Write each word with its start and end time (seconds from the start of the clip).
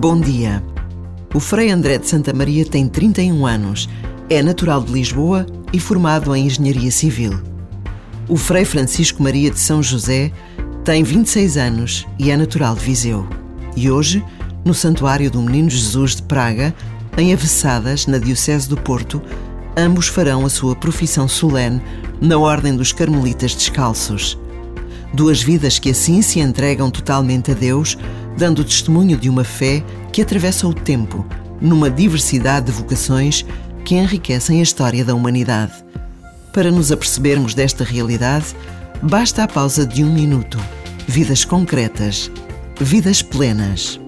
Bom 0.00 0.20
dia. 0.20 0.62
O 1.34 1.40
Frei 1.40 1.70
André 1.70 1.98
de 1.98 2.08
Santa 2.08 2.32
Maria 2.32 2.64
tem 2.64 2.86
31 2.86 3.44
anos, 3.44 3.88
é 4.30 4.40
natural 4.40 4.80
de 4.80 4.92
Lisboa 4.92 5.44
e 5.72 5.80
formado 5.80 6.36
em 6.36 6.46
Engenharia 6.46 6.92
Civil. 6.92 7.32
O 8.28 8.36
Frei 8.36 8.64
Francisco 8.64 9.20
Maria 9.20 9.50
de 9.50 9.58
São 9.58 9.82
José 9.82 10.30
tem 10.84 11.02
26 11.02 11.56
anos 11.56 12.06
e 12.16 12.30
é 12.30 12.36
natural 12.36 12.76
de 12.76 12.84
Viseu. 12.84 13.26
E 13.74 13.90
hoje, 13.90 14.24
no 14.64 14.72
Santuário 14.72 15.32
do 15.32 15.42
Menino 15.42 15.68
Jesus 15.68 16.14
de 16.14 16.22
Praga, 16.22 16.72
em 17.16 17.32
Avessadas, 17.32 18.06
na 18.06 18.18
Diocese 18.18 18.68
do 18.68 18.76
Porto, 18.76 19.20
ambos 19.76 20.06
farão 20.06 20.46
a 20.46 20.48
sua 20.48 20.76
profissão 20.76 21.26
solene 21.26 21.82
na 22.20 22.38
Ordem 22.38 22.76
dos 22.76 22.92
Carmelitas 22.92 23.52
Descalços. 23.52 24.38
Duas 25.12 25.42
vidas 25.42 25.80
que 25.80 25.90
assim 25.90 26.22
se 26.22 26.38
entregam 26.38 26.88
totalmente 26.88 27.50
a 27.50 27.54
Deus, 27.54 27.98
dando 28.38 28.64
testemunho 28.64 29.16
de 29.16 29.28
uma 29.28 29.42
fé 29.42 29.82
que 30.12 30.22
atravessa 30.22 30.66
o 30.66 30.72
tempo, 30.72 31.26
numa 31.60 31.90
diversidade 31.90 32.66
de 32.66 32.72
vocações 32.72 33.44
que 33.84 33.96
enriquecem 33.96 34.60
a 34.60 34.62
história 34.62 35.04
da 35.04 35.14
humanidade. 35.14 35.72
Para 36.52 36.70
nos 36.70 36.92
apercebermos 36.92 37.52
desta 37.52 37.82
realidade, 37.82 38.46
basta 39.02 39.42
a 39.42 39.48
pausa 39.48 39.84
de 39.84 40.04
um 40.04 40.12
minuto. 40.12 40.58
Vidas 41.06 41.44
concretas, 41.44 42.30
vidas 42.80 43.22
plenas. 43.22 44.00